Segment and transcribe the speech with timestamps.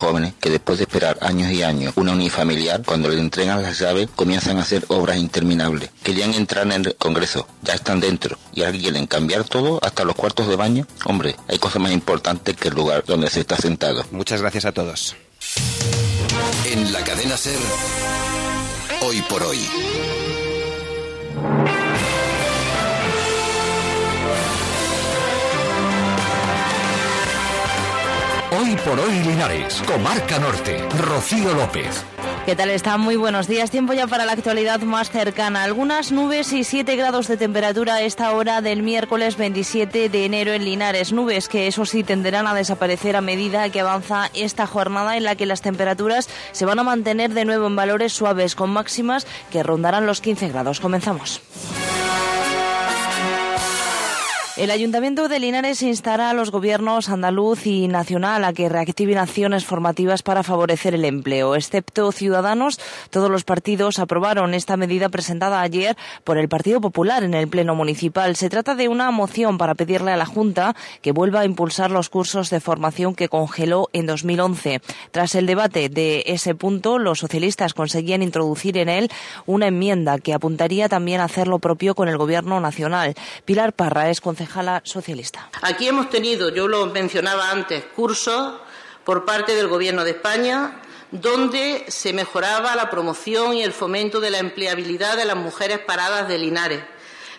[0.00, 4.08] Jóvenes que después de esperar años y años una unifamiliar, cuando le entregan las llaves,
[4.14, 5.90] comienzan a hacer obras interminables.
[6.02, 10.14] Querían entrar en el Congreso, ya están dentro, y ahora quieren cambiar todo, hasta los
[10.14, 10.86] cuartos de baño.
[11.04, 14.04] Hombre, hay cosas más importantes que el lugar donde se está sentado.
[14.10, 15.16] Muchas gracias a todos.
[16.66, 17.58] En la cadena Ser,
[19.02, 19.60] hoy por hoy.
[28.76, 32.04] Por hoy Linares, Comarca Norte, Rocío López.
[32.46, 32.96] ¿Qué tal está?
[32.96, 33.70] Muy buenos días.
[33.70, 35.62] Tiempo ya para la actualidad más cercana.
[35.62, 40.52] Algunas nubes y 7 grados de temperatura a esta hora del miércoles 27 de enero
[40.52, 41.12] en Linares.
[41.12, 45.36] Nubes que eso sí tenderán a desaparecer a medida que avanza esta jornada en la
[45.36, 49.62] que las temperaturas se van a mantener de nuevo en valores suaves con máximas que
[49.62, 50.80] rondarán los 15 grados.
[50.80, 51.42] Comenzamos.
[54.54, 59.64] El Ayuntamiento de Linares instará a los gobiernos andaluz y nacional a que reactiven acciones
[59.64, 61.56] formativas para favorecer el empleo.
[61.56, 67.32] Excepto Ciudadanos, todos los partidos aprobaron esta medida presentada ayer por el Partido Popular en
[67.32, 68.36] el Pleno Municipal.
[68.36, 72.10] Se trata de una moción para pedirle a la Junta que vuelva a impulsar los
[72.10, 74.82] cursos de formación que congeló en 2011.
[75.12, 79.10] Tras el debate de ese punto, los socialistas conseguían introducir en él
[79.46, 83.14] una enmienda que apuntaría también a hacer lo propio con el Gobierno nacional.
[83.46, 84.20] Pilar Parra es
[84.84, 85.48] socialista.
[85.62, 88.60] Aquí hemos tenido, yo lo mencionaba antes, cursos
[89.04, 94.30] por parte del Gobierno de España donde se mejoraba la promoción y el fomento de
[94.30, 96.82] la empleabilidad de las mujeres paradas de Linares,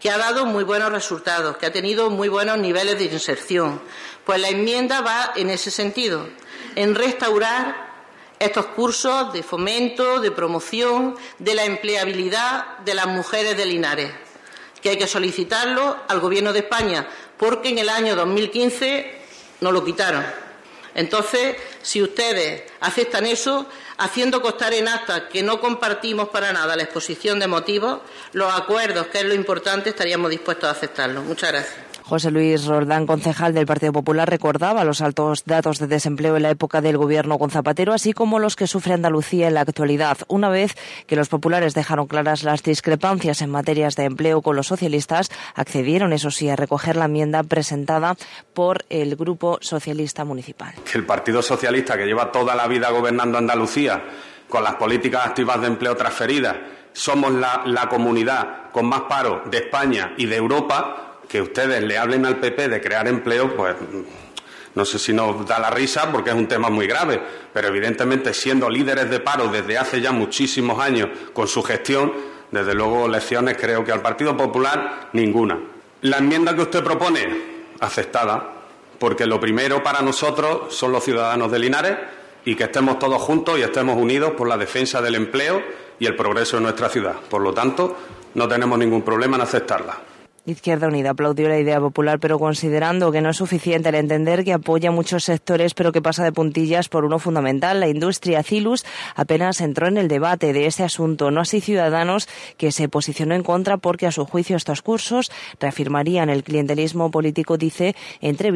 [0.00, 3.82] que ha dado muy buenos resultados, que ha tenido muy buenos niveles de inserción.
[4.24, 6.28] Pues la enmienda va en ese sentido,
[6.76, 7.86] en restaurar
[8.38, 14.25] estos cursos de fomento, de promoción de la empleabilidad de las mujeres de Linares
[14.86, 19.18] que hay que solicitarlo al Gobierno de España, porque en el año 2015
[19.60, 20.24] nos lo quitaron.
[20.94, 23.66] Entonces, si ustedes aceptan eso,
[23.98, 27.98] haciendo constar en acta que no compartimos para nada la exposición de motivos,
[28.32, 31.24] los acuerdos, que es lo importante, estaríamos dispuestos a aceptarlos.
[31.24, 31.95] Muchas gracias.
[32.08, 36.50] José Luis Roldán, concejal del Partido Popular, recordaba los altos datos de desempleo en la
[36.50, 40.18] época del gobierno con Zapatero, así como los que sufre Andalucía en la actualidad.
[40.28, 40.76] Una vez
[41.08, 46.12] que los populares dejaron claras las discrepancias en materias de empleo con los socialistas, accedieron,
[46.12, 48.14] eso sí, a recoger la enmienda presentada
[48.54, 50.74] por el Grupo Socialista Municipal.
[50.94, 54.00] El Partido Socialista, que lleva toda la vida gobernando Andalucía
[54.48, 56.54] con las políticas activas de empleo transferidas,
[56.92, 62.24] somos la comunidad con más paro de España y de Europa, que ustedes le hablen
[62.26, 63.74] al PP de crear empleo, pues
[64.74, 67.20] no sé si nos da la risa porque es un tema muy grave,
[67.52, 72.12] pero evidentemente siendo líderes de paro desde hace ya muchísimos años con su gestión,
[72.50, 75.58] desde luego lecciones creo que al Partido Popular ninguna.
[76.02, 77.26] La enmienda que usted propone,
[77.80, 78.52] aceptada,
[78.98, 81.96] porque lo primero para nosotros son los ciudadanos de Linares
[82.44, 85.62] y que estemos todos juntos y estemos unidos por la defensa del empleo
[85.98, 87.14] y el progreso de nuestra ciudad.
[87.30, 87.96] Por lo tanto,
[88.34, 89.96] no tenemos ningún problema en aceptarla.
[90.46, 94.52] Izquierda Unida aplaudió la idea popular, pero considerando que no es suficiente el entender que
[94.52, 98.84] apoya muchos sectores, pero que pasa de puntillas por uno fundamental, la industria Cilus
[99.16, 103.42] apenas entró en el debate de este asunto, no así Ciudadanos, que se posicionó en
[103.42, 108.52] contra porque a su juicio estos cursos reafirmarían el clientelismo político, dice, entre,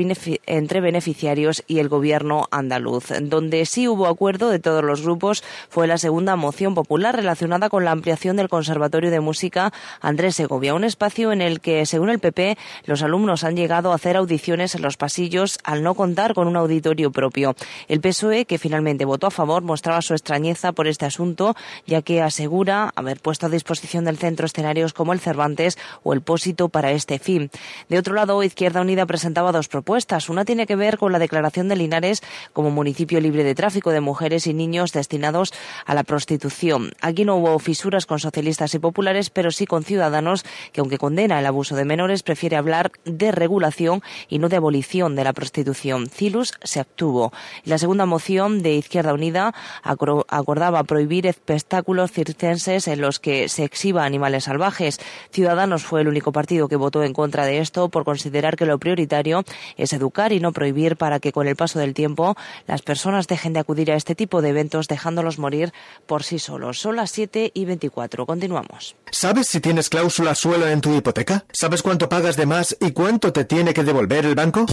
[0.47, 3.09] entre beneficiarios y el gobierno andaluz.
[3.21, 7.85] Donde sí hubo acuerdo de todos los grupos fue la segunda moción popular relacionada con
[7.85, 12.19] la ampliación del Conservatorio de Música Andrés Segovia, un espacio en el que según el
[12.19, 16.47] PP, los alumnos han llegado a hacer audiciones en los pasillos al no contar con
[16.47, 17.55] un auditorio propio.
[17.89, 21.55] El PSOE, que finalmente votó a favor, mostraba su extrañeza por este asunto,
[21.87, 26.23] ya que asegura haber puesto a disposición del centro escenarios como el Cervantes o el
[26.23, 27.51] Pósito para este fin.
[27.89, 30.29] De otro lado, Izquierda Unida presentaba dos propuestas.
[30.29, 32.23] Una tiene que ver con la declaración de Linares
[32.53, 35.53] como municipio libre de tráfico de mujeres y niños destinados
[35.87, 36.93] a la prostitución.
[37.01, 41.39] Aquí no hubo fisuras con socialistas y populares, pero sí con ciudadanos que, aunque condena
[41.39, 46.09] el abuso de menores prefiere hablar de regulación y no de abolición de la prostitución.
[46.09, 47.33] Cilus se abstuvo.
[47.65, 54.05] La segunda moción de Izquierda Unida acordaba prohibir espectáculos circenses en los que se exhiba
[54.05, 55.01] animales salvajes.
[55.31, 58.79] Ciudadanos fue el único partido que votó en contra de esto por considerar que lo
[58.79, 59.45] prioritario
[59.77, 62.37] es educar y no prohibir para que con el paso del tiempo
[62.67, 65.73] las personas dejen de acudir a este tipo de eventos dejándolos morir
[66.07, 66.79] por sí solos.
[66.79, 68.27] Son las 7 y 24.
[68.27, 68.97] Continuamos.
[69.11, 71.45] ¿Sabes si tienes cláusula suelo en tu hipoteca?
[71.61, 74.65] ¿Sabes cuánto pagas de más y cuánto te tiene que devolver el banco?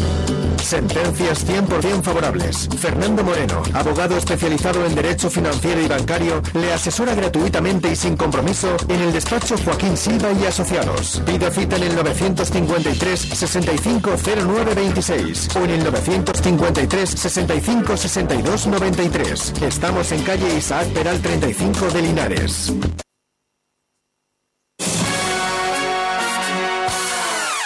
[0.64, 2.70] Sentencias 100% favorables.
[2.80, 8.78] Fernando Moreno, abogado especializado en Derecho Financiero y Bancario, le asesora gratuitamente y sin compromiso
[8.88, 11.22] en el despacho Joaquín Silva y Asociados.
[11.26, 19.54] Pida cita en el 953 650926 o en el 953 65 62 93.
[19.62, 22.72] Estamos en calle Isaac Peral 35 de Linares.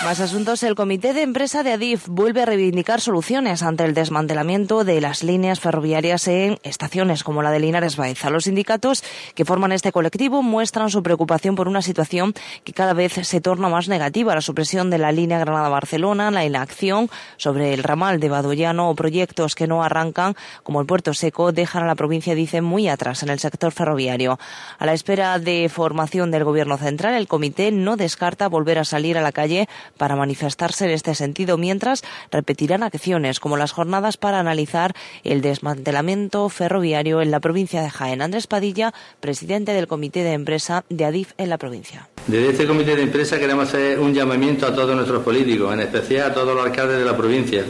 [0.03, 0.63] Más asuntos.
[0.63, 5.21] El comité de empresa de Adif vuelve a reivindicar soluciones ante el desmantelamiento de las
[5.21, 8.31] líneas ferroviarias en estaciones como la de Linares Baeza.
[8.31, 9.03] Los sindicatos
[9.36, 12.33] que forman este colectivo muestran su preocupación por una situación
[12.63, 14.33] que cada vez se torna más negativa.
[14.33, 17.07] La supresión de la línea Granada-Barcelona, la inacción
[17.38, 21.83] sobre el ramal de Badoyano o proyectos que no arrancan, como el Puerto Seco, dejan
[21.83, 24.39] a la provincia, dicen, muy atrás en el sector ferroviario.
[24.80, 29.15] A la espera de formación del Gobierno central, el comité no descarta volver a salir
[29.19, 34.39] a la calle para manifestarse en este sentido, mientras repetirán acciones como las jornadas para
[34.39, 34.93] analizar
[35.23, 38.21] el desmantelamiento ferroviario en la provincia de Jaén.
[38.21, 42.07] Andrés Padilla, presidente del Comité de Empresa de Adif en la provincia.
[42.27, 46.31] Desde este Comité de Empresa queremos hacer un llamamiento a todos nuestros políticos, en especial
[46.31, 47.65] a todos los alcaldes de la provincia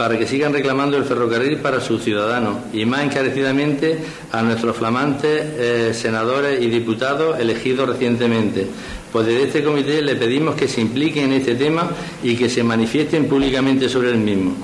[0.00, 3.98] para que sigan reclamando el ferrocarril para sus ciudadanos y más encarecidamente
[4.32, 8.66] a nuestros flamantes eh, senadores y diputados elegidos recientemente,
[9.12, 11.90] pues desde este comité le pedimos que se impliquen en este tema
[12.22, 14.56] y que se manifiesten públicamente sobre el mismo.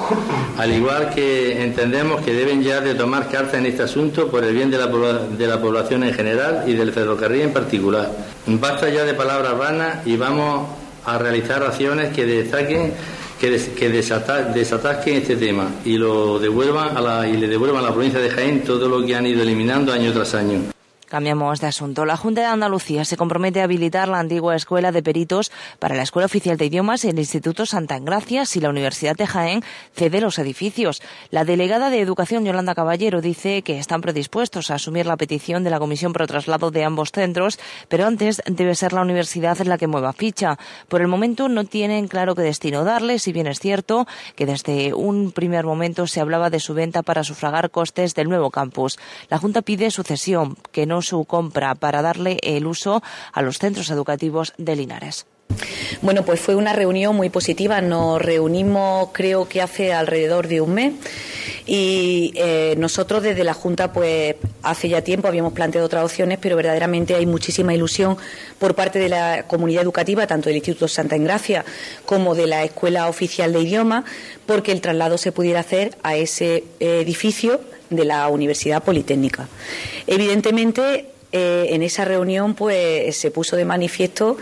[0.56, 4.55] Al igual que entendemos que deben ya de tomar carta en este asunto por el
[4.55, 8.11] bien de la, de la población en general y del ferrocarril en particular.
[8.47, 10.67] Basta ya de palabras vanas y vamos
[11.05, 12.94] a realizar acciones que destaquen
[13.41, 17.93] que, que desatasquen este tema y lo devuelvan a la, y le devuelvan a la
[17.93, 20.75] provincia de Jaén todo lo que han ido eliminando año tras año.
[21.08, 22.05] Cambiamos de asunto.
[22.05, 26.03] La Junta de Andalucía se compromete a habilitar la antigua Escuela de Peritos para la
[26.03, 29.62] Escuela Oficial de Idiomas y el Instituto Santa Engracia si la Universidad de Jaén
[29.94, 31.00] cede los edificios.
[31.31, 35.70] La delegada de Educación, Yolanda Caballero, dice que están predispuestos a asumir la petición de
[35.70, 39.87] la Comisión pro traslado de ambos centros, pero antes debe ser la universidad la que
[39.87, 40.59] mueva ficha.
[40.88, 44.93] Por el momento no tienen claro qué destino darle, si bien es cierto que desde
[44.93, 48.99] un primer momento se hablaba de su venta para sufragar costes del nuevo campus.
[49.29, 53.03] La Junta pide sucesión, que no su compra para darle el uso
[53.33, 55.27] a los centros educativos de Linares.
[56.03, 57.81] Bueno, pues fue una reunión muy positiva.
[57.81, 60.93] Nos reunimos, creo que hace alrededor de un mes.
[61.69, 66.55] Y eh, nosotros desde la Junta, pues hace ya tiempo habíamos planteado otras opciones, pero
[66.55, 68.17] verdaderamente hay muchísima ilusión
[68.61, 71.65] por parte de la comunidad educativa, tanto del Instituto Santa Engracia
[72.05, 74.05] como de la Escuela Oficial de Idiomas,
[74.47, 77.61] porque el traslado se pudiera hacer a ese edificio
[77.91, 79.49] de la Universidad Politécnica.
[80.06, 84.37] Evidentemente, eh, en esa reunión pues se puso de manifiesto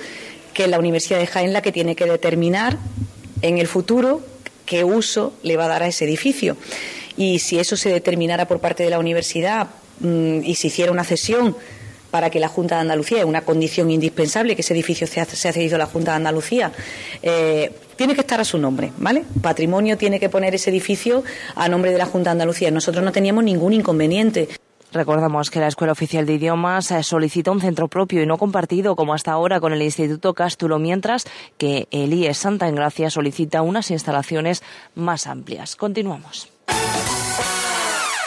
[0.53, 2.79] que la Universidad de Jaén la que tiene que determinar
[3.43, 4.21] en el futuro
[4.67, 6.57] qué uso le va a dar a ese edificio.
[7.17, 9.69] Y si eso se determinara por parte de la universidad
[10.01, 11.57] mm, y se hiciera una cesión
[12.11, 15.25] para que la Junta de Andalucía, es una condición indispensable que ese edificio se ha,
[15.25, 16.73] cedido a la Junta de Andalucía,
[17.23, 19.25] eh, tiene que estar a su nombre, ¿vale?
[19.41, 21.23] Patrimonio tiene que poner ese edificio
[21.55, 22.71] a nombre de la Junta de Andalucía.
[22.71, 24.49] Nosotros no teníamos ningún inconveniente.
[24.95, 28.95] Recordamos que la Escuela Oficial de Idiomas eh, solicita un centro propio y no compartido
[28.95, 31.25] como hasta ahora con el Instituto Cástulo, mientras
[31.59, 34.63] que el IES Santa Engracia solicita unas instalaciones
[34.95, 35.75] más amplias.
[35.75, 36.49] Continuamos.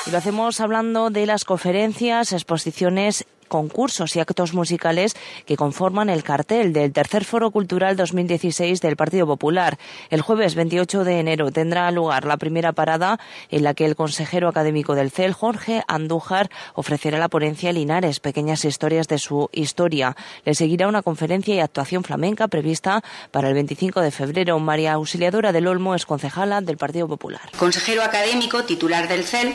[0.05, 6.23] Y lo hacemos hablando de las conferencias, exposiciones concursos y actos musicales que conforman el
[6.23, 9.77] cartel del Tercer Foro Cultural 2016 del Partido Popular.
[10.09, 14.47] El jueves 28 de enero tendrá lugar la primera parada en la que el consejero
[14.49, 20.15] académico del CEL, Jorge Andújar, ofrecerá la ponencia Linares, pequeñas historias de su historia.
[20.45, 24.59] Le seguirá una conferencia y actuación flamenca prevista para el 25 de febrero.
[24.59, 27.41] María Auxiliadora del Olmo es concejala del Partido Popular.
[27.57, 29.53] Consejero académico, titular del CEL,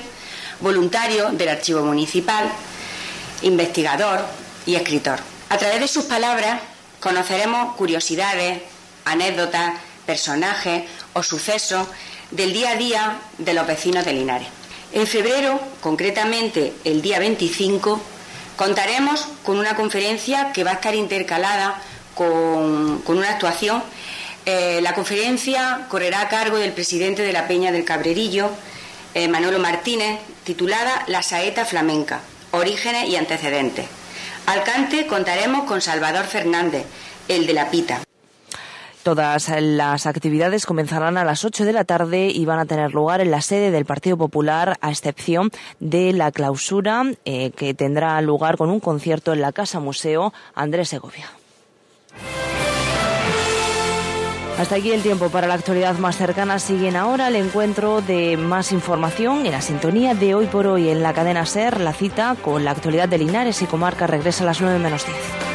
[0.61, 2.51] voluntario del Archivo Municipal,
[3.43, 4.21] investigador
[4.67, 5.19] y escritor.
[5.49, 6.61] A través de sus palabras
[7.01, 8.63] conoceremos curiosidades,
[9.05, 9.75] anécdotas,
[10.07, 11.87] personajes o sucesos
[12.31, 14.49] del día a día de los vecinos de Linares.
[14.93, 18.01] En febrero, concretamente el día 25,
[18.57, 21.81] contaremos con una conferencia que va a estar intercalada
[22.15, 23.83] con, una actuación
[24.45, 28.51] Eh, la conferencia correrá a cargo del presidente de la Peña del Cabrerillo,
[29.15, 32.23] eh, Manolo Martínez, titulada La saeta flamenca,
[32.53, 33.87] orígenes y antecedentes.
[34.47, 36.85] Al cante contaremos con Salvador Fernández,
[37.29, 38.03] el de la pita.
[39.03, 43.21] Todas las actividades comenzarán a las 8 de la tarde y van a tener lugar
[43.21, 48.57] en la sede del Partido Popular, a excepción de la clausura eh, que tendrá lugar
[48.57, 51.31] con un concierto en la Casa Museo Andrés Segovia.
[54.63, 56.61] Hasta aquí el tiempo para la actualidad más cercana.
[56.61, 61.03] Siguen ahora el encuentro de más información en la sintonía de hoy por hoy en
[61.03, 61.81] la cadena SER.
[61.81, 65.52] La cita con la actualidad de Linares y Comarca regresa a las 9 menos 10.